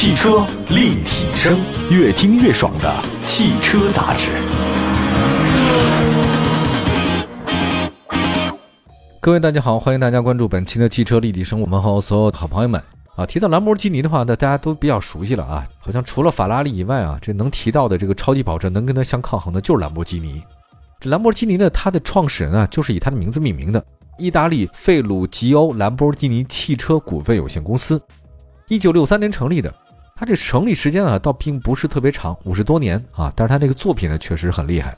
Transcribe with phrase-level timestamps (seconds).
[0.00, 1.58] 汽车立体声，
[1.90, 4.30] 越听越爽的汽车杂志。
[9.20, 11.60] 各位大家好，欢迎大家关注本期的汽车立体声。
[11.60, 12.80] 我们和所有的好朋友们
[13.16, 15.66] 啊，提到兰博基尼的话呢，大家都比较熟悉了啊。
[15.80, 20.40] 好像除了法拉利以外啊，这能提到的这个超级跑车能跟它相抗衡的，就是兰博基尼。
[21.00, 23.84] 这兰博基尼呢，它的创始人啊，就是以他的名字命名的。
[24.16, 28.00] 意大利费鲁吉欧兰博基尼汽车股份有限公司，
[28.68, 29.74] 一九六三年成立的。
[30.18, 33.32] 他这成立时间啊，倒并不是特别长，五十多年啊。
[33.36, 34.96] 但是他这个作品呢，确实很厉害。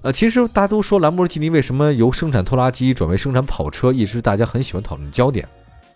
[0.00, 5.46] 呃，其实大家都说兰博基尼为什么由生产拖拉机转为生产跑车，一直大家很喜欢讨论焦点。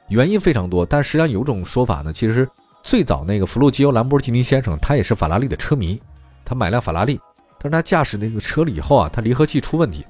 [0.09, 2.47] 原因非常多，但实际上有种说法呢，其实
[2.83, 5.99] 最早那个弗洛基欧兰博基尼先生，他也是法拉利的车迷，
[6.45, 7.19] 他买辆法拉利，
[7.59, 10.05] 但是他驾驶那个车了以后啊，他离合器出问题。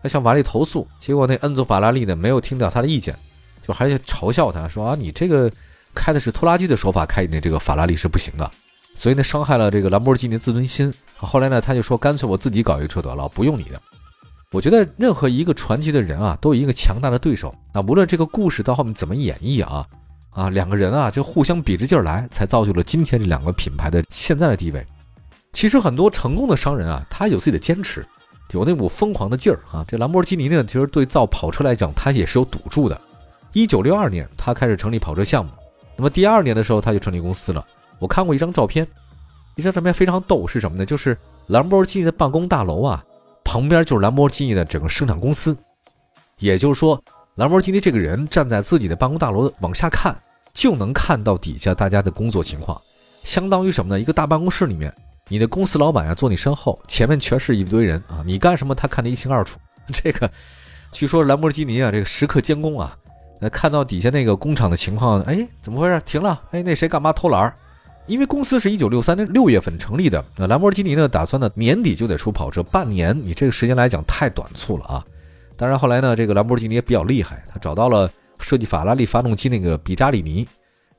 [0.00, 3.14] 他向法拉利投诉，结果那恩佐法拉利呢没有听到他的意见，
[3.66, 5.50] 就还嘲笑他说啊，你这个
[5.94, 8.50] 开的是拖拉机的手法开你的这个法拉利是不行的，
[8.94, 10.92] 所以呢伤害了这个兰博基尼的自尊心。
[11.16, 13.80] 后来呢他就说干脆我自己搞一个车得了，不用你的。
[14.50, 17.54] 我觉得任何一个传奇的人啊，都有一个强大的对手。
[17.72, 19.86] 那无论这个故事到后面怎么演绎啊，
[20.30, 24.86] 啊两个人啊就互相比着劲儿来，才造就了今天这两个品牌的现在的地位。
[25.52, 28.06] 其实很多成功的商人啊，他有自己的坚持。
[28.52, 29.82] 有那股疯狂的劲儿啊！
[29.88, 33.00] 这兰博基尼呢，其实对造跑车来讲，它也是有赌注的。
[33.54, 35.50] 一九六二年，他开始成立跑车项目。
[35.96, 37.66] 那么第二年的时候，他就成立公司了。
[37.98, 38.86] 我看过一张照片，
[39.56, 40.84] 一张照片非常逗，是什么呢？
[40.86, 41.16] 就是
[41.48, 43.04] 兰博基尼的办公大楼啊，
[43.44, 45.56] 旁边就是兰博基尼的整个生产公司。
[46.38, 47.02] 也就是说，
[47.36, 50.16] 兰博基尼这个人站在自己的办公大楼往下看，
[50.52, 52.80] 就能看到底下大家的工作情况，
[53.22, 54.00] 相当于什么呢？
[54.00, 54.92] 一个大办公室里面。
[55.28, 58.22] 你的公司老板呀，坐你身后，前面全是一堆人啊！
[58.26, 59.58] 你干什么，他看得一清二楚。
[59.90, 60.30] 这个，
[60.90, 62.94] 据说兰博基尼啊，这个时刻监工啊，
[63.42, 66.00] 那看到底下那个工厂的情况，哎，怎么回事？
[66.06, 66.40] 停了！
[66.52, 67.52] 哎，那谁干嘛偷懒儿？
[68.06, 75.04] 因为公司是一九六三年六月份成立的，那兰博基尼呢，打算呢年底就得出跑车，半年，你这个时间来讲太短促了啊！
[75.56, 78.08] 当然后来呢，这个兰博基尼也比较厉害，他找到了
[78.38, 80.46] 设计法拉利发动机那个比扎里尼，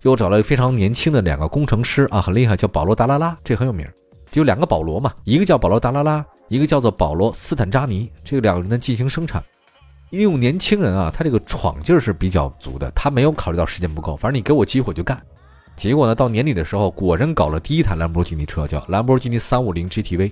[0.02, 3.88] 又找了非常年轻的两个工程师啊，很厉害，叫保罗达拉拉，这很有名。
[4.34, 9.42] 就两个保罗嘛，一个叫保罗达拉拉，一个叫做保罗斯坦扎尼，这个两个人呢进行生产。
[10.14, 15.20] 因为年轻人啊，他这个闯劲儿是比较足的，他没有考虑到时间不够，反正你给我机会就干。
[15.76, 20.32] 结果呢，到年底的时候，果然搞了第一台兰博基尼车，叫兰博基尼三五零 GTV。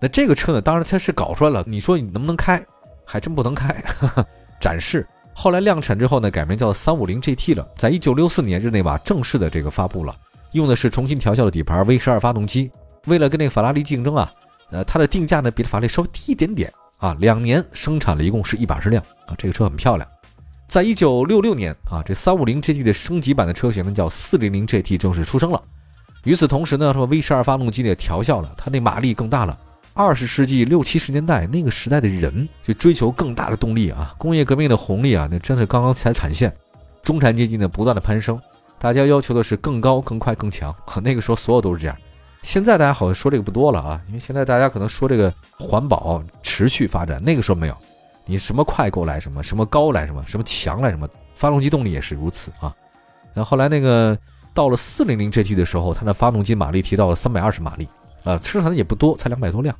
[0.00, 2.60] 那这个车呢，当然它是搞出来了，你说你能不能开？
[3.04, 3.80] 还真不能开，
[4.60, 5.06] 展示。
[5.32, 10.16] 后来量产之后呢，改名叫三五零 GT 了，在一九六四年日内瓦正式的这个发布了，
[10.50, 12.68] 用的是重新调校的底盘 V 十二发动机。
[13.06, 14.32] 为了跟那个法拉利竞争啊，
[14.72, 17.16] 呃，它的定价呢比法拉利稍微低一点点啊。
[17.18, 20.08] 两年生产了一共是一百十辆啊，这个车很漂亮。
[20.68, 25.60] 在一九六六年啊，这三五零 GT 的升级版的车型呢叫四零零 GT 正式出生了。
[26.22, 29.58] 与此同时呢，说 V 十二发动机也调校了，它那马力更大了。
[29.92, 36.54] 二十世纪六七十年代那个时代的人就追求更大的动力啊，工业革命的红利啊，那真是刚刚才产现，
[37.02, 38.40] 中产阶级呢不断的攀升，
[38.78, 40.72] 大家要求的是更高、更快、更强。
[41.02, 41.96] 那个时候所有都是这样。
[42.42, 47.76] 现在大家好像说这个不多了啊，因为现在大家可能说这个环保持续发展，那个时候没有，
[48.24, 52.74] 你什么快够来什么，什么高来什么，什么强来什么，发动机动力也是如此啊。
[53.34, 54.16] 然后来那个
[54.54, 57.86] 到了四零零 GT 的时候，它的发动机马力提到了三百二十马力
[58.24, 59.76] 啊，生产的也不多，才两百多辆。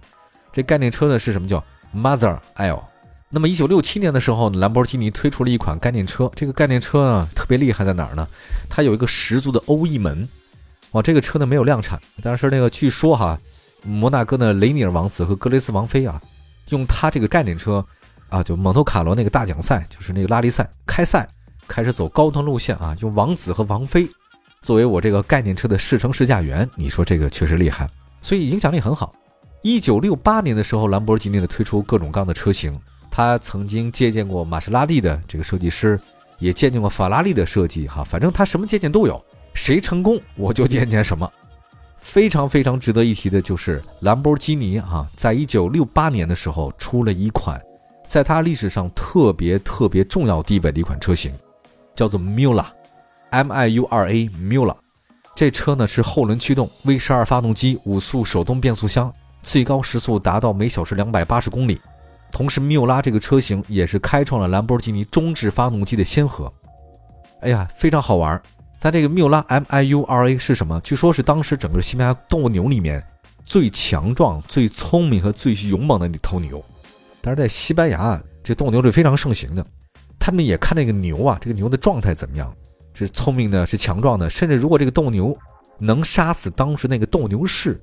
[0.52, 2.84] 这概念车呢是什么叫 Mother L？
[3.30, 8.28] 那么一九六七年的时候，兰博基尼推出了一款概念车，这个概念车呢特别厉害在哪儿呢？
[8.68, 10.28] 它有一个十足的欧翼门。
[10.92, 13.38] 哇，这个车呢没有量产，但是那个据说哈，
[13.84, 16.20] 摩纳哥的雷尼尔王子和格雷斯王妃啊，
[16.70, 17.84] 用他这个概念车，
[18.28, 21.28] 啊，就蒙特卡罗那个大奖赛，就是那个拉力赛开赛，
[21.68, 24.08] 开始走高端路线啊，用王子和王妃
[24.62, 27.88] 作为我这个概念车的试乘试驾员，你说这个确实厉害，
[28.20, 29.14] 所以影响力很好。
[29.62, 32.76] 一九六八年的时候，兰博基尼的推出各种各样的车型，
[33.10, 36.00] 他曾经借鉴过玛莎拉蒂的这个设计师，
[36.38, 39.24] 也借鉴过法拉利的设计哈，反正他什么借鉴都有。
[39.54, 41.30] 谁成功，我就见见什么。
[41.98, 47.60] 非常非常值得一提的就是兰博基尼啊，在一九六八年的时候出了一款，
[48.06, 51.32] 在它历史上特别特别重要地位的一款车型，
[51.94, 54.74] 叫做 Miura，M I U R A Miura。
[55.36, 59.12] 这车呢是后轮驱动 V 十二发动机，五速手动变速箱，
[59.42, 61.80] 最高时速达到每小时两百八十公里。
[62.32, 66.52] 同时，缪拉这个车型也是开创了兰博基尼中置发动机的先河。
[67.40, 68.40] 哎呀，非常好玩。
[68.80, 70.80] 它这个缪拉 M I U R A 是什么？
[70.80, 73.04] 据说是当时整个西班牙动物牛里面
[73.44, 76.64] 最强壮、最聪明和最勇猛的那头牛。
[77.20, 79.64] 但是在西班牙，这斗牛是非常盛行的。
[80.18, 82.50] 他们也看那个牛啊，这个牛的状态怎么样？
[82.94, 84.30] 是聪明的，是强壮的。
[84.30, 85.36] 甚至如果这个斗牛
[85.78, 87.78] 能杀死当时那个斗牛士，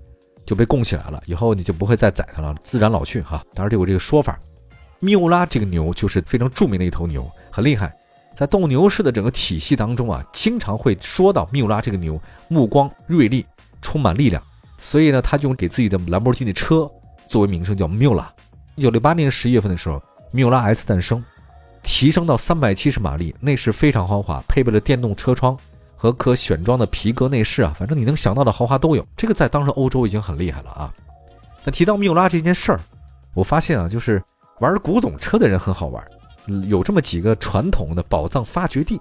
[0.48, 3.44] 就被供起来了，以后你就不会再宰它了，自然老去哈。
[3.54, 4.40] 当然这有这个说法。
[5.00, 7.94] 缪拉这个牛就是非常著名的一头牛，很厉害，
[8.38, 13.44] 在斗牛士的整个体系当中啊，经常会说到缪拉这个牛目光锐利，
[13.82, 14.40] 充满力量，
[14.78, 16.88] 所以呢，他就给自己的兰博基尼车
[17.28, 18.32] 作为名称叫缪拉。
[18.76, 20.00] 一九六八年十一月份的时候，
[20.30, 21.26] 缪拉 S 诞生，
[21.82, 25.58] 提升到三百七十马力，内饰非常豪华，配备了电动车窗
[25.96, 29.04] 和可选装的皮革内饰啊，反正你能想到的豪华都有。
[29.18, 30.94] 这个在当时欧洲已经很厉害了啊。
[31.64, 32.80] 那提到缪拉这件事儿，
[33.34, 34.24] 我发现啊，就是。
[34.60, 36.04] 玩古董车的人很好玩，
[36.68, 39.00] 有这么几个传统的宝藏发掘地。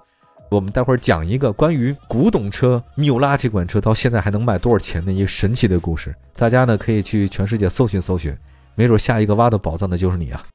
[0.49, 6.15] 我们待会儿讲一个关于古董车缪拉这款车到现在还能卖多少钱的一个神奇的故事。
[6.35, 8.33] 大家呢可以去全世界搜寻搜寻，
[8.75, 10.45] 没准下一个挖到宝藏的就是你啊！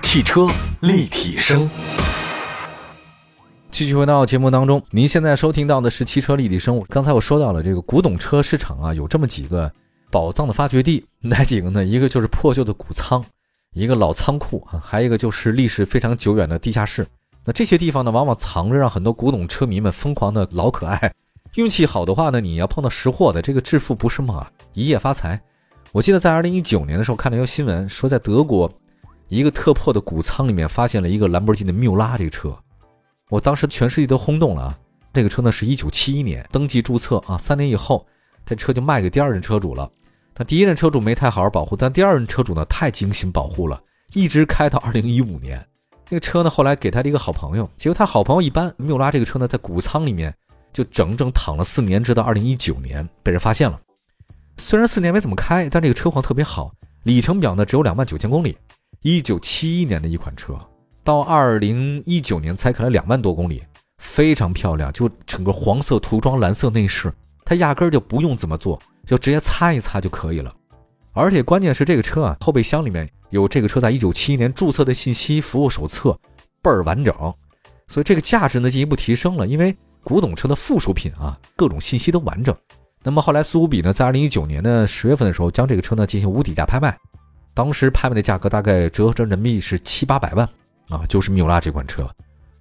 [0.00, 0.46] 汽车
[0.80, 1.68] 立体声，
[3.70, 6.82] 继续回到节目当中，您现在收听到的是汽车立体声。
[6.88, 9.70] 刚才我说到了这个古董车市场啊，有这么几个。
[10.10, 11.82] 宝藏的发掘地 哪几个呢？
[11.82, 13.24] 一个就是破旧的谷仓，
[13.72, 17.06] 一个老仓库啊，还有一个就是历史非常久远的地下室。
[17.44, 21.12] 那这些地方呢，往往藏着让很多古董车迷们疯狂的老可爱。
[21.54, 25.40] 运气好的话呢，你要碰到识货的，这个致富不是梦啊，一夜发财。
[25.90, 28.70] 我记得在二零一九年的时候看了一条新闻，说在德国
[29.28, 32.54] 一个特破的谷仓里面发现了一个兰博基尼缪拉这个车，
[33.30, 34.78] 我当时全世界都轰动了啊。
[35.14, 38.06] 这个车呢是一九七一年登记注册啊，三年以后
[38.44, 39.90] 这车就卖给第二任车主了。
[40.34, 43.80] 他第一任车主没太好好保护，但第二任车主呢太精心保护了，
[44.14, 45.64] 一直开到二零一五年。
[46.08, 50.34] 那个车呢后来给他的一个好朋友，结果他好朋友一般，缪拉这个车呢在谷仓里面
[50.72, 53.80] 就整整躺了四年，直到二零一九年被人发现了。
[54.58, 56.72] 虽然四年没怎么开，但这个车况特别好，
[57.04, 58.56] 里程表呢只有两万九千公里，
[59.00, 60.54] 一九七一年的一款车，
[61.02, 63.62] 到二零一九年才开了两万多公里，
[63.98, 67.12] 非常漂亮，就整个黄色涂装，蓝色内饰，
[67.44, 68.80] 它压根儿就不用怎么做。
[69.04, 70.54] 就直接擦一擦就可以了，
[71.12, 76.16] 而且关键是这个车啊，后备箱里面有这个车在一九七一年注册的信息服务手册，
[76.62, 77.12] 倍儿完整，
[77.88, 79.44] 所以这个价值呢进一步提升了。
[79.44, 82.54] 因为古董车的附属品啊，各种信息都完整。
[83.02, 86.96] 那么后来苏富比呢，在二零一九年的十月份的时候，将这个车呢进行无底价拍卖，
[87.54, 90.48] 当时拍卖的价格大概折合成人民币是七八百万
[90.90, 92.08] 啊，就是缪拉这款车。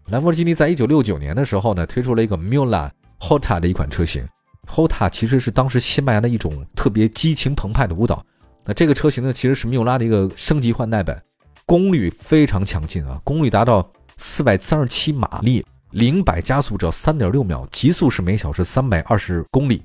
[0.08, 4.28] 兰博基尼在一九六九年的时候呢，推出了一个缪拉 Hota 的一款车型。
[4.68, 8.24] Hota 其实是当时西班牙的一种特别激情澎湃的舞蹈。
[8.64, 11.22] 那这个车型呢，其实是缪拉的一个升级换代版，
[11.66, 19.82] 功率非常强劲啊，功率达到四百三十七马力，零百加速只要三点六秒，极速是每小时三百二十公里。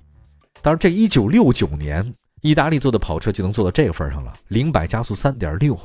[0.61, 2.13] 当然，这一九六九年
[2.43, 5.79] 意大利做的跑车就能做到这个份上了，零百加速三点六，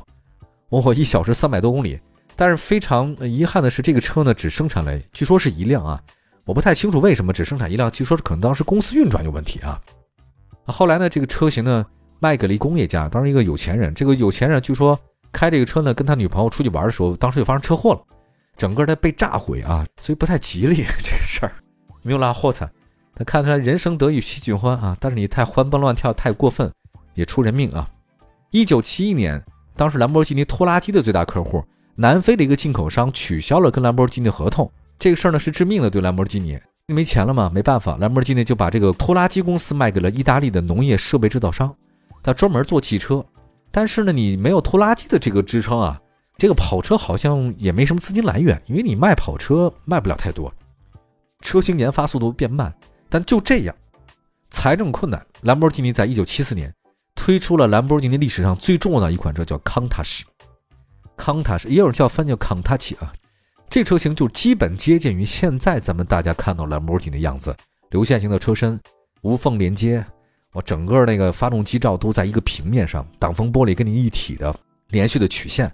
[0.68, 1.98] 哦，一小时三百多公里。
[2.36, 6.00] 但是非常遗憾的是，这个车呢只生产了，据说是一辆啊。
[6.44, 9.80] 我不太清楚为什么只生产一辆，据说是可能当时公司运转有问题啊。
[10.66, 11.86] 后来呢，这个车型呢
[12.18, 13.94] 卖给了一工业家，当时一个有钱人。
[13.94, 14.98] 这个有钱人据说
[15.30, 18.00] 开这个车呢，跟他女朋友出去玩的时候，当时就发生车祸了，
[18.56, 21.52] 整个他被炸毁啊，所以不太吉利这事儿。
[22.02, 22.68] 缪拉霍特，
[23.14, 26.72] 他看出来人生得意须尽欢啊，但是你太欢蹦乱跳太过分
[27.14, 27.88] 也出人命啊。
[28.50, 29.40] 一九七一年，
[29.76, 34.68] 当时兰博基尼拖拉机的最大客户南非的一个进口商取消了跟兰博基尼的合同。
[35.02, 36.56] 这个事儿呢是致命的，对兰博基尼，
[36.86, 37.50] 你没钱了吗？
[37.52, 41.74] 没办法，兰博基尼就把这个拖拉机公司卖给了意大利的农业设备制造商，
[42.22, 43.24] 他专门做汽车。
[43.72, 46.00] 但是呢，你没有拖拉机的这个支撑啊，
[46.38, 50.54] 这个跑车好像也没什么资金来源，因为你卖跑车卖不了太多，
[51.40, 52.72] 车型研发速度变慢。
[53.08, 53.74] 但就这样，
[54.50, 56.72] 财政困难，兰博基尼在一九七四年
[57.16, 60.24] 推出了兰博基尼历史上最重要的一款车，叫康塔什。
[61.16, 63.12] 康塔什也有人叫翻叫康塔奇啊。
[63.72, 67.56] 这车型就基本接近于现在咱们大家看到兰博基尼的样子，
[67.88, 68.78] 流线型的车身，
[69.22, 70.04] 无缝连接，
[70.52, 74.54] 我整个那个发动机罩都在一个平面上，挡风玻璃跟你一体的
[74.88, 75.72] 连续的曲线。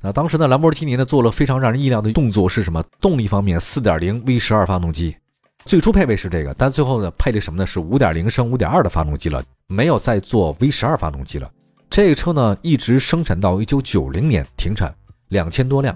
[0.00, 2.82] 那当时呢，兰博基尼呢做了非常让人意料的动作是什么？
[3.02, 5.14] 动力方面，4.0 V12 发动机，
[5.66, 7.66] 最初配备是这个，但最后呢配的什么呢？
[7.66, 11.50] 是5.0升5.2的发动机了，没有再做 V12 发动机了。
[11.90, 14.94] 这个车呢一直生产到1990年停产，
[15.28, 15.94] 两千多辆。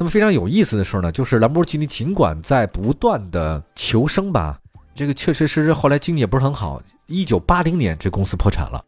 [0.00, 4.58] 那么非常有意思的事呢，就是兰博基尼尽管在不断的求生吧，
[4.94, 6.80] 这个确实是后来经济也不是很好。
[7.06, 8.82] 一九八零年这公司破产了，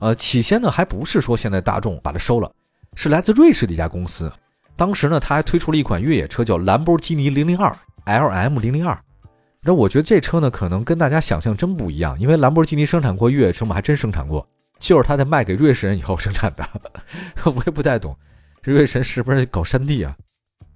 [0.00, 2.52] 呃，起先呢还不是说现在大众把它收了，
[2.94, 4.30] 是来自瑞士的一家公司。
[4.76, 7.74] 当时呢他还推出了一款越野车叫兰博基尼零零二
[8.04, 9.02] LM 零零二。
[9.62, 13.74] 那我觉得这车呢可能跟大家想象真不一样，因为兰博基尼生产过越野车吗？
[13.74, 14.46] 还真生产过，
[14.78, 16.68] 就是他在卖给瑞士人以后生产的。
[17.50, 18.14] 我也不太懂，
[18.62, 20.14] 瑞士人是不是搞山地啊？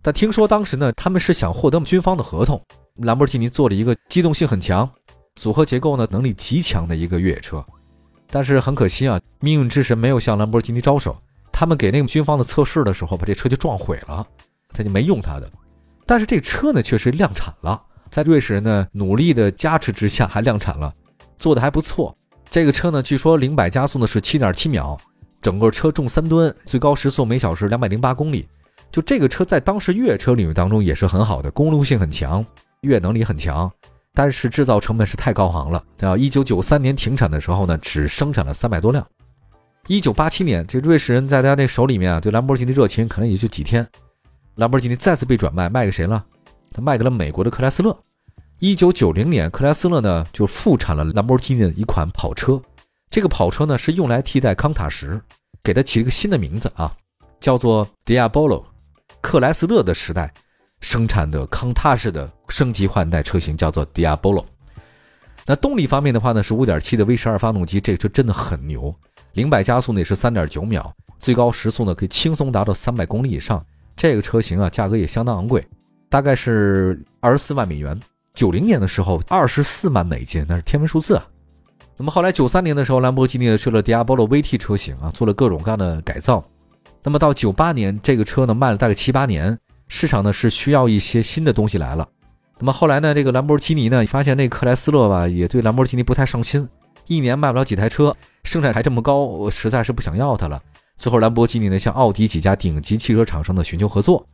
[0.04, 2.62] 但听说当时呢，他们是想获得军方的合同，
[2.96, 4.86] 兰博基尼做了一个机动性很强，
[5.36, 7.64] 组合结构呢能力极强的一个越野车。
[8.30, 11.16] 但是很可惜啊，命运之神没有向兰博基尼招手。
[11.50, 14.26] 他们给那个军方的测试的时候，把这车就撞毁了，
[14.74, 15.50] 他就没用它的。
[16.04, 20.92] 但是这车呢，确实量产了，在瑞士人的努力的加持之下，还量产了，
[21.38, 22.14] 做的还不错。
[22.50, 24.98] 这个车呢，据说零百加速呢是七点七秒，
[25.40, 28.46] 整个车重三吨，最高时速每小时两百零八公里。
[28.94, 32.46] 就这个车在当时越野车领域当中也是很好的，公路性很强，
[32.82, 33.68] 越野能力很强。
[34.12, 39.04] 但是制造成本是太高昂了，对啊，一九九三年停产的时候呢，只生产了三百多辆。
[39.88, 43.84] 一九八七年，这瑞士人在他那手里面啊，对兰博基尼热情可能也就几天。
[44.54, 46.24] 兰博基尼再次被转卖，卖给谁了？
[46.70, 47.98] 他卖给了美国的克莱斯勒。
[48.60, 52.62] 一九九零年，克莱斯勒呢就复产了兰博基尼的一款跑车。
[53.10, 55.20] 这个跑车呢是用来替代康塔什，
[55.64, 56.94] 给它起了一个新的名字啊，
[57.40, 58.62] 叫做 Diablo，。
[59.24, 60.30] 克莱斯勒的时代
[60.82, 64.44] 生产的康塔式的升级换代车型叫做 Diablo。
[65.46, 68.94] 那动力方面的话呢，是五点七的 V 十二发动机，这个车真的很牛。
[69.32, 73.64] 零百加速呢也是三点九秒，最高时速呢可以轻松达到三百公里以上。
[73.96, 75.66] 这个车型啊，价格也相当昂贵，
[76.10, 77.98] 大概是二十四万美元。
[78.34, 81.26] 九零年的时候，二十四万美金，那是天文数字啊。
[81.96, 86.44] 那么后来九三年的时候，兰博基尼呢出了 Diablo VT 车型啊，做了各种各样的改造。
[87.06, 89.58] 那么到九八年，这个车呢卖了大概七八年，
[89.88, 92.08] 市场呢是需要一些新的东西来了。
[92.58, 96.66] 那么后来呢，这个兰博基尼呢发现那克莱斯勒吧也对兰博基尼不太上心。
[97.06, 100.58] 一年卖不了几台车，生产还这么高，我实在是不想要它了。
[100.96, 104.26] 最后，兰博基尼呢向奥迪几家顶级汽车厂商呢寻求合作。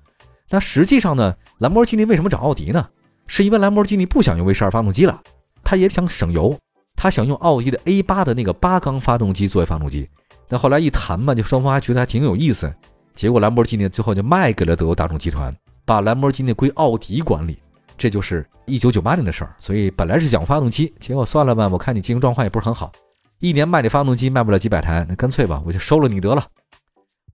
[0.48, 2.88] 那实际上呢，兰博基尼为什么找奥迪呢？
[3.26, 5.20] 是因为兰博基尼不想用 V12 发动机了，
[5.64, 6.56] 他也想省油，
[6.94, 10.08] 他想用奥迪的 A8 的那个八缸发动机作为发动机。
[10.50, 12.70] 那后来一谈嘛，就双方还觉得还挺有意思。
[13.14, 15.54] 结果兰博基尼最后就卖给了德国大众集团，
[15.84, 17.56] 把兰博基尼归奥迪管理。
[17.96, 22.90] 这就是一九九八年的事儿，所以本来是想发动机，结果算了吧，我看你经营状况也不是很好，
[23.38, 26.44] 一年卖的发动机卖不了几百台，那干脆吧，我就收了你得了。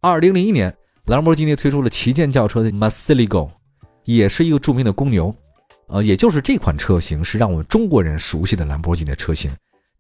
[0.00, 0.74] 二零零一年，
[1.06, 3.48] 兰博基尼推出了旗舰轿车的 Murcielago，
[4.04, 5.32] 也是一个著名的公牛，
[5.86, 9.50] 呃，也就是这款车型是让我们中国人熟悉的兰博基尼的车型。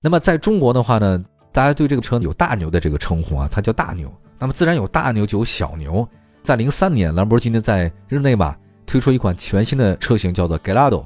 [0.00, 1.24] 那么在中国的话呢，
[1.56, 4.12] 大家对这个车有大牛的这个称呼啊，它叫大牛。
[4.38, 6.06] 那么自然有大牛就有小牛。
[6.42, 8.54] 在零三年，兰博基尼在日内瓦。
[8.84, 11.02] 推出一款全新的车型，叫做 Gallardo。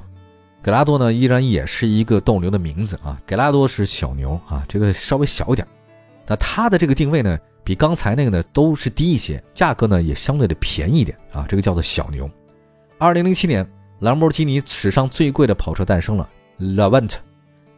[0.64, 3.16] Gallardo 呢，依然也是一个斗牛的名字啊。
[3.28, 5.64] Gallardo 是小牛啊，这个稍微小一点。
[6.26, 11.47] 那它的这个定位呢，比刚才那个呢都是低一些，价格呢也相对的便宜一点啊。
[11.49, 12.28] 这个叫做小牛。
[12.99, 13.64] 二零零七年，
[14.00, 16.28] 兰博基尼史上最贵的跑车诞生了
[16.59, 17.19] l a v e n t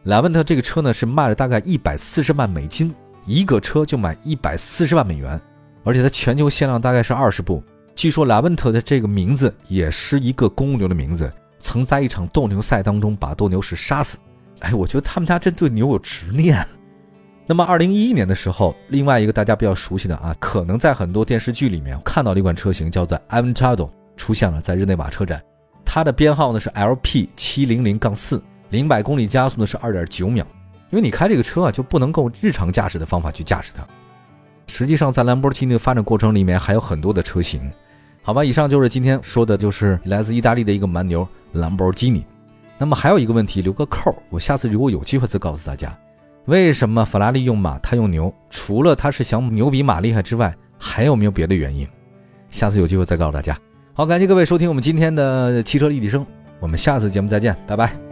[0.05, 0.29] ，Lavante。
[0.29, 2.93] Lavante 这个车呢是卖了大概一百四十万美金，
[3.25, 5.39] 一个车就买一百四十万美元，
[5.83, 7.63] 而且它全球限量大概是二十部。
[7.95, 14.17] 据说莱文特的这个名字也是一个公牛的名字，曾在一场斗牛赛当中把斗牛士杀死。
[14.59, 16.65] 哎，我觉得他们家真对牛有执念。
[17.45, 25.43] 那么，二零一一年的时候，另外一个大家比较熟悉的啊，可能在很多电视剧里面看到的一款车型叫做 Aventador 出现了在日内瓦车展，
[25.83, 28.41] 它的编号呢是 LP 七零零杠四，
[28.73, 30.45] 零百公里加速呢是二点九秒。
[30.89, 33.87] 因为你开这个车啊，就不能够日常驾驶的方法去驾驶它。
[34.67, 37.71] 实际上，在兰博基尼的发展过程里面还有很多的车型。
[38.21, 42.25] 好吧，以上就是今天说的，就是来自意大利的一个蛮牛兰博基尼。
[42.77, 45.97] 那么还有一个问题，留个扣，我下次如果有机会再告诉大家，
[46.45, 48.33] 为什么法拉利用马，他用牛？
[48.49, 51.87] 除了他是想牛比马厉害之外，还有没有别的原因？
[52.49, 53.57] 下次有机会再告诉大家。
[53.93, 56.25] 好，感谢各位收听我们今天的汽车立体声，
[56.59, 58.02] 我们下次节目再见，拜拜。